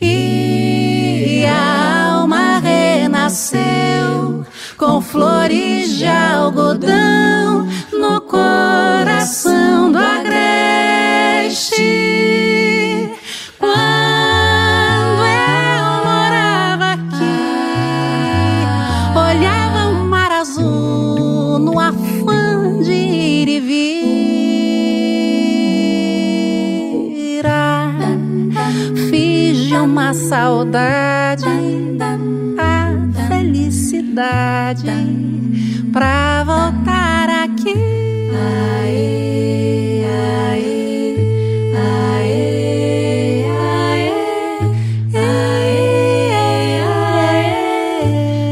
[0.01, 4.47] E a alma renasceu
[4.78, 8.76] com flores de algodão no coração
[30.67, 31.47] saudade
[32.59, 32.91] a
[33.29, 34.87] felicidade
[35.93, 37.73] pra voltar aqui.
[38.35, 41.17] Aê, aê,
[41.77, 43.47] aê, aê,
[45.14, 46.91] aê, aê,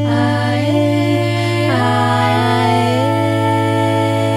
[0.06, 1.68] aê,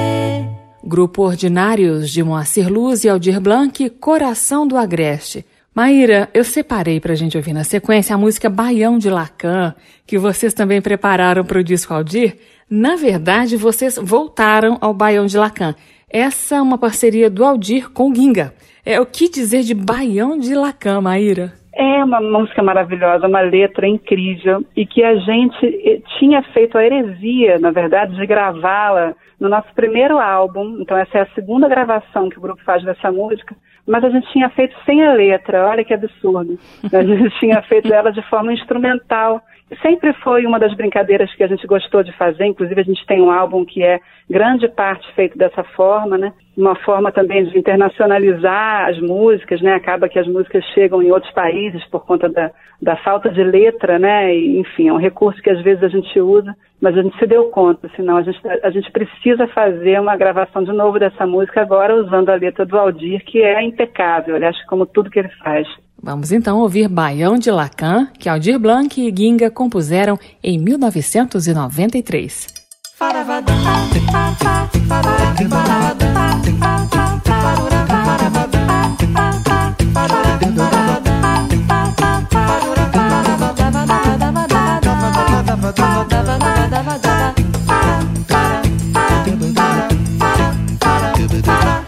[0.02, 0.50] aê.
[0.84, 5.46] Grupo Ordinários de Moacir Luz e Aldir Blanc, Coração do Agreste.
[5.78, 9.76] Maíra, eu separei pra gente ouvir na sequência a música Baião de Lacan,
[10.08, 12.36] que vocês também prepararam para o disco Aldir.
[12.68, 15.76] Na verdade, vocês voltaram ao Baião de Lacan.
[16.12, 18.56] Essa é uma parceria do Aldir com Ginga.
[18.84, 21.54] É o que dizer de Baião de Lacan, Maíra?
[21.76, 26.84] É uma música maravilhosa, uma letra incrível e que a gente eh, tinha feito a
[26.84, 30.80] heresia, na verdade, de gravá-la no nosso primeiro álbum.
[30.82, 33.56] Então essa é a segunda gravação que o grupo faz dessa música,
[33.88, 35.66] mas a gente tinha feito sem a letra.
[35.66, 36.60] Olha que absurdo.
[36.92, 39.42] A gente tinha feito ela de forma instrumental
[39.82, 43.22] sempre foi uma das brincadeiras que a gente gostou de fazer, inclusive a gente tem
[43.22, 44.00] um álbum que é
[44.30, 46.32] grande parte feito dessa forma, né?
[46.56, 49.74] Uma forma também de internacionalizar as músicas, né?
[49.74, 52.52] Acaba que as músicas chegam em outros países por conta da,
[52.82, 54.34] da falta de letra, né?
[54.34, 57.28] E, enfim, é um recurso que às vezes a gente usa, mas a gente se
[57.28, 61.62] deu conta, senão a gente, a gente precisa fazer uma gravação de novo dessa música
[61.62, 65.68] agora usando a letra do Aldir, que é impecável, aliás, como tudo que ele faz.
[66.02, 72.48] Vamos então ouvir Baião de Lacan, que Aldir Blanc e Ginga compuseram em 1993.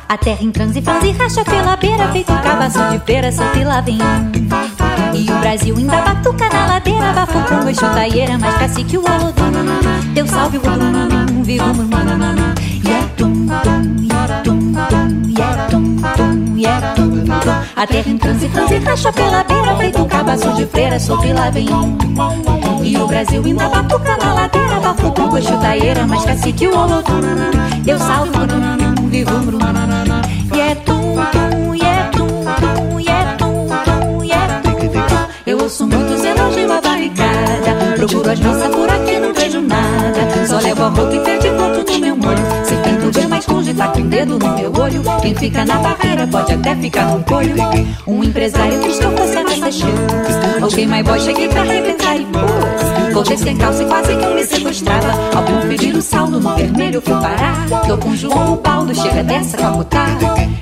[0.09, 3.63] A terra em transe, franze, racha pela beira Feito um cabaço de feira, solta e
[3.63, 3.99] lá vem.
[5.13, 10.31] E o Brasil ainda batuca na ladeira Bafo com taieira, mais cacique o olodum Deus
[10.31, 11.75] salve o olodum, viva o
[12.83, 13.45] E é tum,
[14.01, 17.21] e é tum, tum, e é tum, e é tum,
[17.75, 21.33] A terra em transe, franze, racha pela beira Feito um cabaço de feira, solta e
[21.33, 21.67] lá vem.
[22.83, 27.21] E o Brasil ainda batuca na ladeira Bafo com taieira, mais cacique o olodum
[27.83, 29.21] Deus salve o E
[30.61, 35.27] é tum tum, e é tum tum, e é tum tum, e é tum tum.
[35.47, 37.95] Eu ouço muitos elogios à barricada.
[37.97, 40.47] Procuro as nossas por aqui, não vejo nada.
[40.47, 42.37] Só levo a roupa e perde ponto no meu molho.
[42.63, 45.01] Se tento ver mais longe, tá com o dedo no meu olho.
[45.23, 47.55] Quem fica na barreira pode até ficar com colho.
[48.05, 50.61] Um empresário que estou fazendo essa chance.
[50.61, 52.98] Ou quem mais boy, cheguei pra arrebentar e pôs.
[53.19, 55.11] Voltei sem calça e quase que me sequestrava.
[55.35, 57.67] Ao conferir o saldo no vermelho, fui parar.
[57.85, 60.17] Tô com João Paulo, chega dessa camutar.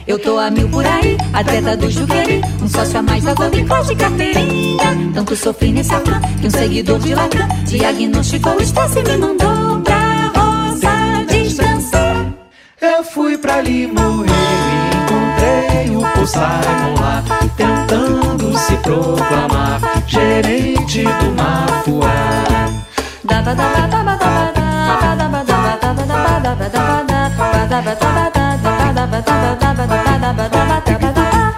[0.07, 2.41] Eu tô a mil por aí, atleta do Juqueri.
[2.59, 5.11] Um sócio a mais da Golden Cross de carteirinha.
[5.13, 9.79] Tanto sofri nesse afã que um seguidor de Lacan diagnosticou o estresse e me mandou
[9.81, 12.25] pra roça descansar.
[12.81, 17.23] Eu fui pra Limoeiro e encontrei o Paul Simon lá,
[17.55, 22.36] tentando se proclamar gerente do Mafuá.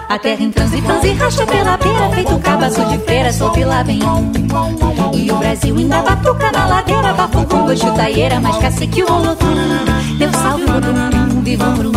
[0.08, 3.82] A terra em transe, franze, racha pela beira Feito um cabaço de feira, sob lá
[3.82, 3.98] vem
[5.14, 9.56] E o Brasil ainda batuca na ladeira Bafo com gosto taieira, mas cacique o olodum
[10.16, 11.92] Deus salve o olodum, viva o murum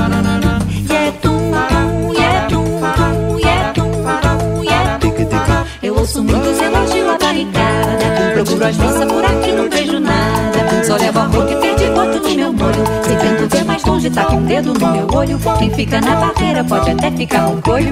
[0.90, 2.66] E é tum, tum, e é tum,
[2.96, 5.66] tum, e é tum, tum, e é tum.
[5.84, 7.03] Eu ouço muitos elogios
[7.34, 10.84] barricada Procuro as moças por aqui, não vejo nada.
[10.84, 12.84] Só levo a roupa e perdi voto no meu molho.
[13.04, 15.40] Se tento ver mais longe, tá com o dedo no meu olho.
[15.60, 17.92] Quem fica na barreira pode até ficar com colho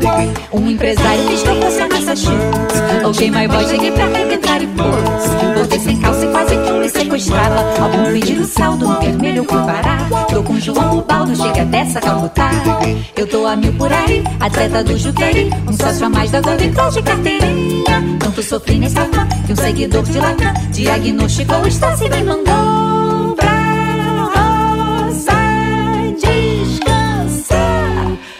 [0.51, 5.55] Um empresário que escapou sem Massachusetts Ou quem mais boy, cheguei pra arrebentar e pôs.
[5.55, 7.81] Voltei sem e quase que me sequestrava.
[7.81, 11.99] Algum pedir o saldo no vermelho eu fui parar Tô com João baldo, chega dessa
[11.99, 12.51] calmutar
[13.15, 16.71] Eu tô a mil por aí, atleta do Juqueri Um sócio a mais da Golden
[16.73, 18.17] Cross de carteirinha.
[18.19, 23.35] Tanto sofri nesse afã que um seguidor de Lacan Diagnosticou o estresse e me mandou
[23.35, 23.51] pra
[24.35, 25.33] roça
[26.19, 27.57] descansar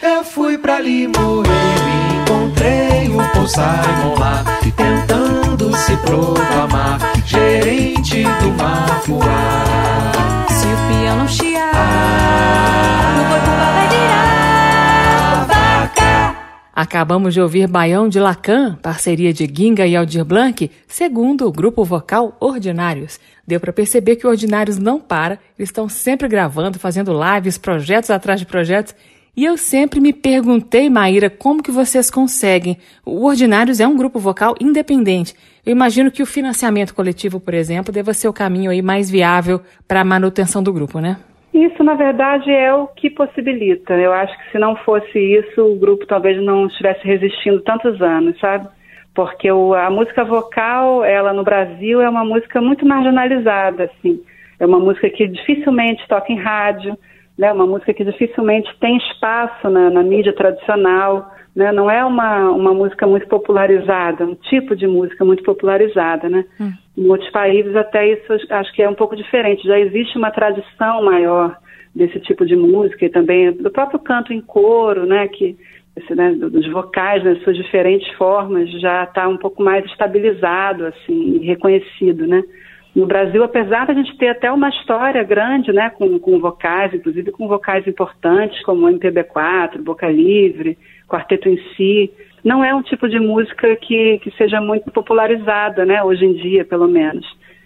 [0.02, 5.11] Eu fui pra Limoeiro e encontrei o Paul Simon lá, tentando
[5.82, 9.64] se proclamar gerente do Mafuá.
[10.50, 11.72] Se o piano chiar,
[13.20, 16.36] o boi bumbá vai virar vaca
[16.76, 21.84] Acabamos de ouvir Baião de Lacan, parceria de Ginga e Aldir Blanc, segundo o grupo
[21.84, 23.20] vocal Ordinários.
[23.48, 28.12] Deu para perceber que o Ordinários não para, eles estão sempre gravando, fazendo lives, projetos
[28.12, 28.94] atrás de projetos.
[29.36, 32.78] E eu sempre me perguntei, Maíra, como que vocês conseguem?
[33.06, 35.34] O Ordinários é um grupo vocal independente.
[35.66, 39.62] Eu imagino que o financiamento coletivo, por exemplo, deva ser o caminho aí mais viável
[39.88, 41.18] para a manutenção do grupo, né?
[41.54, 43.94] Isso, na verdade, é o que possibilita.
[43.94, 48.38] Eu acho que se não fosse isso, o grupo talvez não estivesse resistindo tantos anos,
[48.40, 48.68] sabe?
[49.16, 54.22] Porque o- a música vocal, ela no Brasil é uma música muito marginalizada, assim.
[54.60, 56.98] É uma música que dificilmente toca em rádio,
[57.42, 57.52] né?
[57.52, 61.72] Uma música que dificilmente tem espaço na, na mídia tradicional, né?
[61.72, 66.46] Não é uma, uma música muito popularizada, um tipo de música muito popularizada, né?
[66.96, 69.68] Em outros países até isso acho que é um pouco diferente.
[69.68, 71.58] Já existe uma tradição maior
[71.96, 75.28] desse tipo de música e também do próprio canto em coro, né?
[75.28, 75.58] Que,
[75.98, 81.40] esse, né, dos vocais nas suas diferentes formas já está um pouco mais estabilizado assim
[81.40, 82.42] reconhecido né
[82.96, 87.32] no Brasil apesar da gente ter até uma história grande né com, com vocais inclusive
[87.32, 90.78] com vocais importantes como MPB4 Boca Livre
[91.08, 92.12] Quarteto em Si
[92.44, 96.66] não é um tipo de música que, que seja muito popularizada né hoje em dia
[96.66, 97.26] pelo menos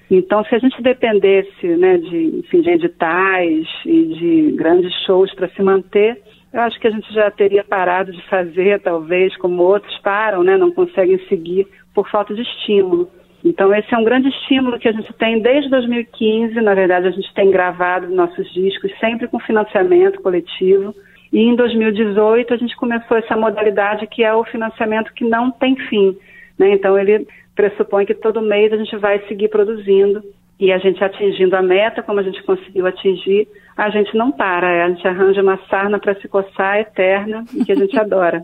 [0.10, 5.50] então, se a gente dependesse né, de, enfim, de editais e de grandes shows para
[5.50, 6.22] se manter,
[6.54, 10.58] eu acho que a gente já teria parado de fazer, talvez, como outros param, né,
[10.58, 13.10] não conseguem seguir por falta de estímulo.
[13.46, 16.56] Então, esse é um grande estímulo que a gente tem desde 2015.
[16.62, 20.96] Na verdade, a gente tem gravado nossos discos sempre com financiamento coletivo.
[21.32, 25.76] E em 2018, a gente começou essa modalidade que é o financiamento que não tem
[25.76, 26.18] fim.
[26.58, 26.74] Né?
[26.74, 30.24] Então, ele pressupõe que todo mês a gente vai seguir produzindo
[30.60, 34.86] e a gente atingindo a meta, como a gente conseguiu atingir, a gente não para,
[34.86, 38.44] a gente arranja uma sarna para se coçar eterna e que a gente adora.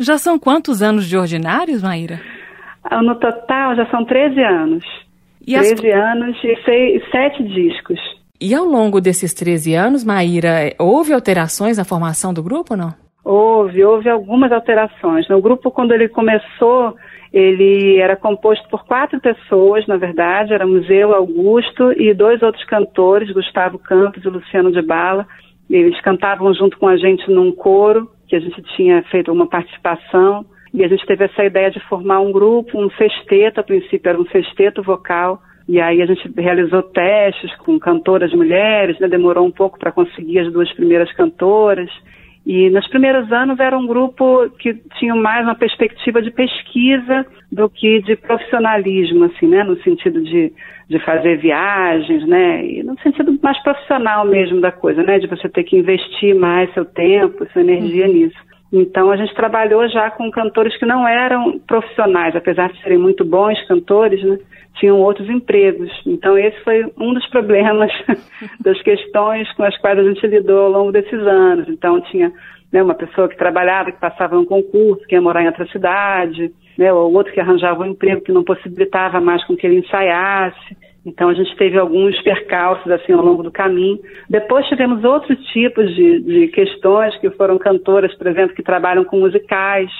[0.00, 2.20] já são quantos anos de ordinários, Maíra?
[2.90, 4.84] Ah, no total já são 13 anos.
[5.46, 6.12] E 13 as...
[6.12, 8.00] anos e seis, 7 discos.
[8.40, 12.94] E ao longo desses 13 anos, Maíra, houve alterações na formação do grupo não?
[13.24, 15.28] Houve, houve algumas alterações.
[15.28, 16.94] O grupo, quando ele começou,
[17.32, 23.30] ele era composto por quatro pessoas, na verdade, éramos eu, Augusto e dois outros cantores,
[23.30, 25.26] Gustavo Campos e Luciano de Bala.
[25.68, 30.46] Eles cantavam junto com a gente num coro, que a gente tinha feito uma participação,
[30.72, 34.20] e a gente teve essa ideia de formar um grupo, um sexteto, a princípio era
[34.20, 39.06] um sexteto vocal, e aí a gente realizou testes com cantoras mulheres, né?
[39.06, 41.90] demorou um pouco para conseguir as duas primeiras cantoras.
[42.46, 47.68] E nos primeiros anos era um grupo que tinha mais uma perspectiva de pesquisa do
[47.68, 49.62] que de profissionalismo, assim, né?
[49.62, 50.50] No sentido de,
[50.88, 52.64] de fazer viagens, né?
[52.64, 55.18] E no sentido mais profissional mesmo da coisa, né?
[55.18, 58.12] De você ter que investir mais seu tempo, sua energia uhum.
[58.14, 58.47] nisso.
[58.72, 63.24] Então a gente trabalhou já com cantores que não eram profissionais, apesar de serem muito
[63.24, 64.38] bons cantores, né?
[64.78, 65.90] tinham outros empregos.
[66.06, 67.90] Então, esse foi um dos problemas
[68.60, 71.68] das questões com as quais a gente lidou ao longo desses anos.
[71.68, 72.32] Então, tinha
[72.72, 76.52] né, uma pessoa que trabalhava, que passava um concurso, que ia morar em outra cidade,
[76.76, 80.76] né, ou outro que arranjava um emprego que não possibilitava mais com que ele ensaiasse.
[81.06, 83.98] Então, a gente teve alguns percalços assim ao longo do caminho.
[84.28, 89.20] Depois tivemos outros tipos de, de questões, que foram cantoras, por exemplo, que trabalham com
[89.20, 89.90] musicais,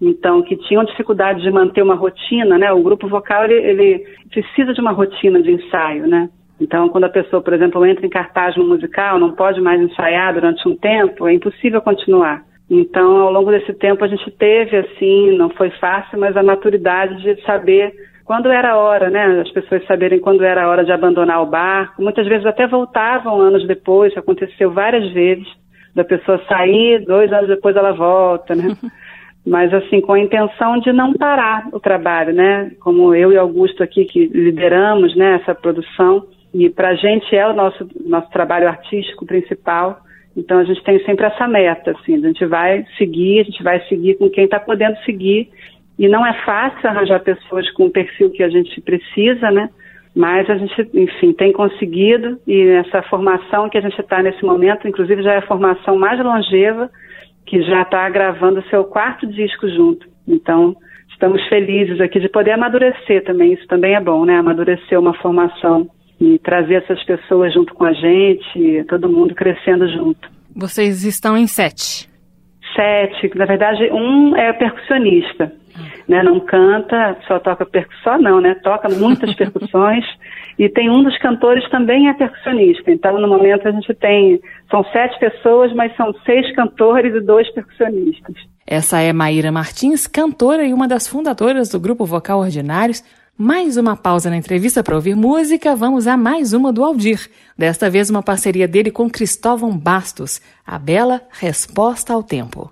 [0.00, 2.72] então que tinham dificuldade de manter uma rotina, né?
[2.72, 6.28] O grupo vocal ele, ele, precisa de uma rotina de ensaio, né?
[6.60, 10.34] Então, quando a pessoa, por exemplo, entra em cartaz no musical, não pode mais ensaiar
[10.34, 12.44] durante um tempo, é impossível continuar.
[12.70, 17.20] Então, ao longo desse tempo, a gente teve, assim, não foi fácil, mas a maturidade
[17.20, 17.92] de saber
[18.32, 19.42] quando era a hora, né?
[19.42, 22.00] As pessoas saberem quando era a hora de abandonar o barco.
[22.00, 25.46] Muitas vezes até voltavam anos depois, aconteceu várias vezes,
[25.94, 28.74] da pessoa sair, dois anos depois ela volta, né?
[29.46, 32.72] mas assim com a intenção de não parar o trabalho, né?
[32.80, 36.24] Como eu e Augusto aqui que lideramos, né, essa produção
[36.54, 40.00] e para a gente é o nosso nosso trabalho artístico principal.
[40.34, 43.78] Então a gente tem sempre essa meta, assim, a gente vai seguir, a gente vai
[43.88, 45.50] seguir com quem está podendo seguir
[45.98, 49.68] e não é fácil arranjar pessoas com o perfil que a gente precisa, né?
[50.14, 54.86] Mas a gente, enfim, tem conseguido e essa formação que a gente está nesse momento,
[54.86, 56.90] inclusive já é a formação mais longeva
[57.46, 60.06] que já está gravando seu quarto disco junto.
[60.28, 60.76] Então,
[61.10, 63.54] estamos felizes aqui de poder amadurecer também.
[63.54, 64.36] Isso também é bom, né?
[64.36, 65.88] Amadurecer uma formação
[66.20, 70.30] e trazer essas pessoas junto com a gente, todo mundo crescendo junto.
[70.54, 72.08] Vocês estão em sete?
[72.76, 73.36] Sete.
[73.36, 75.52] Na verdade, um é percussionista
[76.08, 76.22] né?
[76.22, 78.54] Não canta, só toca percussão, não, né?
[78.62, 80.04] Toca muitas percussões
[80.58, 82.90] e tem um dos cantores também é percussionista.
[82.90, 87.48] Então, no momento a gente tem são sete pessoas, mas são seis cantores e dois
[87.52, 88.34] percussionistas.
[88.66, 93.02] Essa é Maíra Martins, cantora e uma das fundadoras do grupo vocal Ordinários.
[93.36, 97.28] Mais uma pausa na entrevista para ouvir música, vamos a mais uma do Aldir.
[97.56, 102.70] Desta vez uma parceria dele com Cristóvão Bastos, a bela Resposta ao Tempo.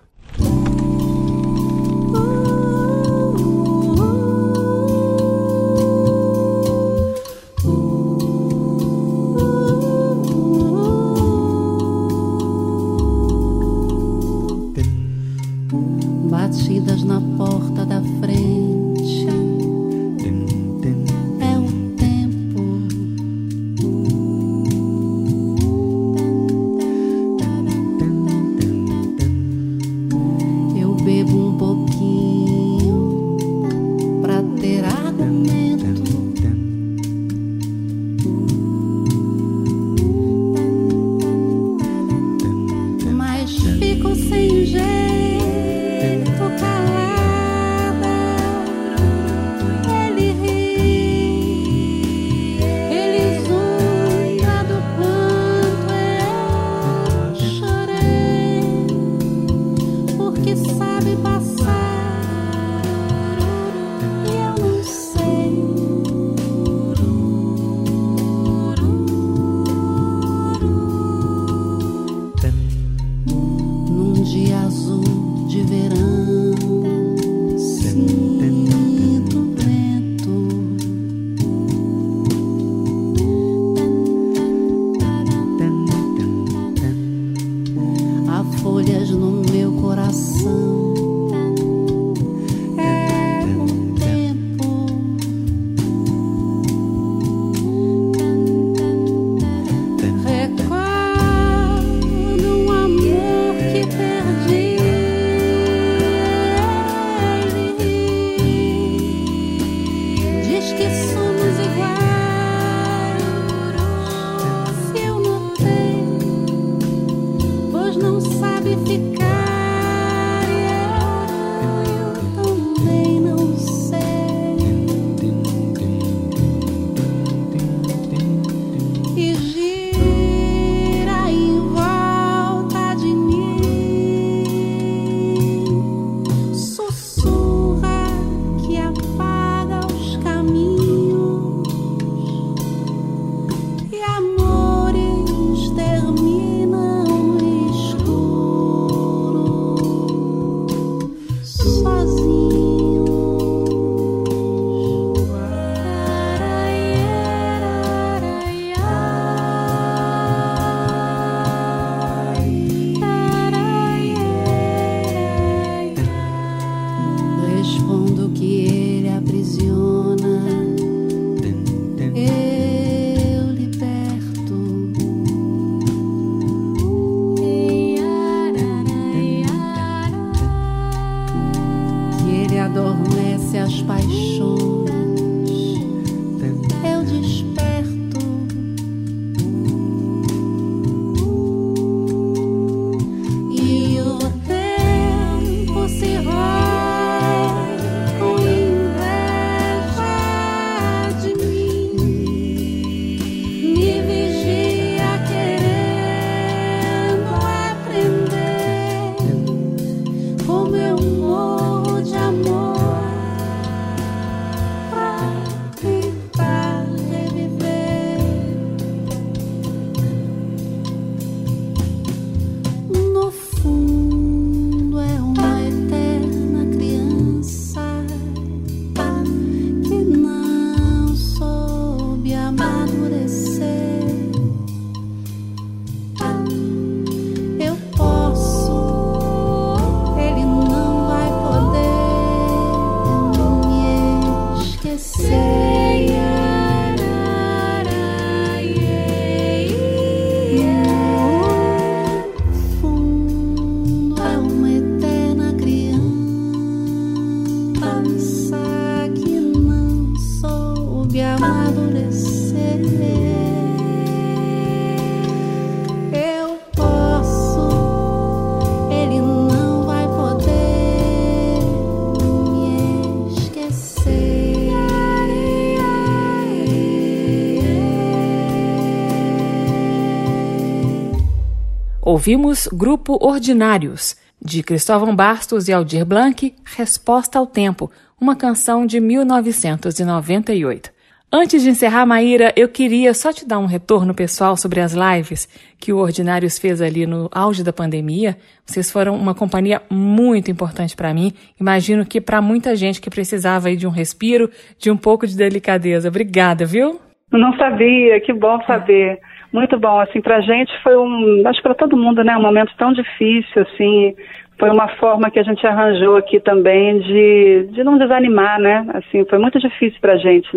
[282.21, 284.15] Ouvimos Grupo Ordinários,
[284.45, 287.91] de Cristóvão Bastos e Aldir Blanc, Resposta ao Tempo,
[288.21, 290.91] uma canção de 1998.
[291.33, 295.49] Antes de encerrar, Maíra, eu queria só te dar um retorno pessoal sobre as lives
[295.79, 298.37] que o Ordinários fez ali no auge da pandemia.
[298.67, 301.33] Vocês foram uma companhia muito importante para mim.
[301.59, 305.35] Imagino que para muita gente que precisava aí de um respiro, de um pouco de
[305.35, 306.09] delicadeza.
[306.09, 307.01] Obrigada, viu?
[307.33, 309.19] Não sabia, que bom saber
[309.53, 309.99] muito bom.
[310.01, 312.93] Assim, para a gente foi um, acho que para todo mundo, né, um momento tão
[312.93, 314.15] difícil, assim,
[314.61, 318.87] foi uma forma que a gente arranjou aqui também de, de não desanimar, né?
[318.93, 320.49] Assim, foi muito difícil para a gente,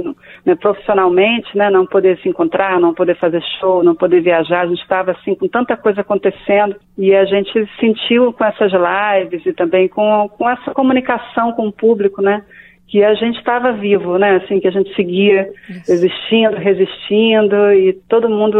[0.45, 4.61] né, profissionalmente, né, não poder se encontrar, não poder fazer show, não poder viajar.
[4.61, 9.45] A gente estava assim com tanta coisa acontecendo e a gente sentiu com essas lives
[9.45, 12.43] e também com, com essa comunicação com o público, né?
[12.87, 14.35] Que a gente estava vivo, né?
[14.35, 15.91] Assim, que a gente seguia Isso.
[15.91, 18.57] existindo, resistindo e todo mundo,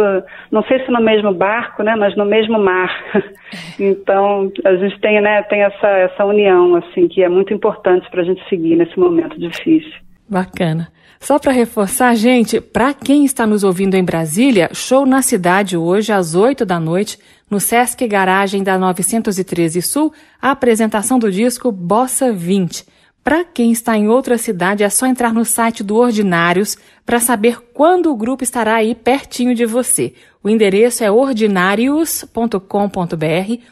[0.52, 1.96] não sei se no mesmo barco, né?
[1.96, 2.92] Mas no mesmo mar.
[3.80, 5.44] então a gente tem, né?
[5.44, 9.40] Tem essa essa união, assim, que é muito importante para a gente seguir nesse momento
[9.40, 9.94] difícil.
[10.28, 10.88] Bacana.
[11.20, 16.12] Só para reforçar, gente, para quem está nos ouvindo em Brasília, show na cidade hoje
[16.12, 17.18] às 8 da noite,
[17.50, 20.12] no Sesc Garagem da 913 Sul,
[20.42, 22.93] a apresentação do disco Bossa 20.
[23.24, 27.58] Para quem está em outra cidade, é só entrar no site do Ordinários para saber
[27.74, 30.14] quando o grupo estará aí pertinho de você.
[30.44, 32.58] O endereço é ordinários.com.br,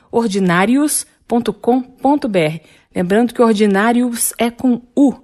[0.09, 2.59] ordinários.com.br.
[2.95, 5.15] Lembrando que Ordinários é com U.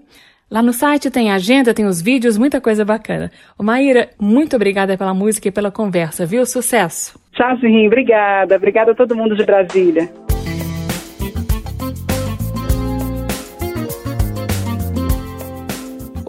[0.51, 3.31] Lá no site tem agenda, tem os vídeos, muita coisa bacana.
[3.57, 6.45] O Maíra, muito obrigada pela música e pela conversa, viu?
[6.45, 7.17] Sucesso!
[7.33, 7.55] Tchau,
[7.85, 8.55] obrigada.
[8.55, 10.26] Obrigada a todo mundo de Brasília.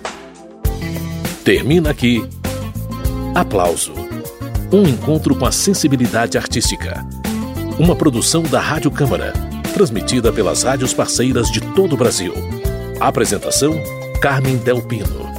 [1.43, 2.23] Termina aqui.
[3.33, 3.93] Aplauso.
[4.71, 7.03] Um encontro com a sensibilidade artística.
[7.79, 9.33] Uma produção da Rádio Câmara,
[9.73, 12.33] transmitida pelas rádios parceiras de todo o Brasil.
[12.99, 13.73] Apresentação:
[14.21, 15.36] Carmen Del Pino.